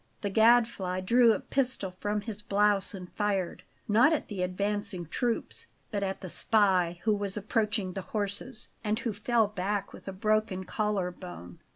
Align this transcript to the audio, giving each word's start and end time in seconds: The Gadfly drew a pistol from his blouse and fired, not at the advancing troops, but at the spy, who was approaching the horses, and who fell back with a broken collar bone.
The 0.21 0.31
Gadfly 0.31 1.01
drew 1.01 1.31
a 1.31 1.39
pistol 1.39 1.93
from 1.99 2.21
his 2.21 2.41
blouse 2.41 2.95
and 2.95 3.13
fired, 3.13 3.61
not 3.87 4.11
at 4.13 4.29
the 4.29 4.41
advancing 4.41 5.05
troops, 5.05 5.67
but 5.91 6.01
at 6.01 6.21
the 6.21 6.27
spy, 6.29 6.99
who 7.03 7.15
was 7.15 7.37
approaching 7.37 7.93
the 7.93 8.01
horses, 8.09 8.69
and 8.83 8.97
who 8.97 9.13
fell 9.13 9.45
back 9.45 9.93
with 9.93 10.07
a 10.07 10.11
broken 10.11 10.63
collar 10.63 11.11
bone. 11.11 11.59